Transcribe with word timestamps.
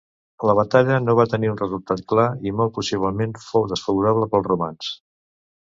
La 0.49 0.53
batalla 0.59 0.95
no 1.07 1.15
va 1.19 1.25
tenir 1.33 1.51
un 1.51 1.59
resultat 1.59 2.03
clar 2.15 2.27
i 2.49 2.55
molt 2.63 2.75
possiblement 2.79 3.39
fou 3.51 3.69
desfavorable 3.75 4.31
pels 4.35 4.53
romans. 4.53 4.93